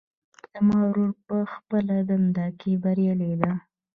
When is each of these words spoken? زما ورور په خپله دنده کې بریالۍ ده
زما 0.51 0.77
ورور 0.89 1.11
په 1.27 1.37
خپله 1.53 1.95
دنده 2.09 2.47
کې 2.59 2.71
بریالۍ 2.83 3.33
ده 3.41 3.51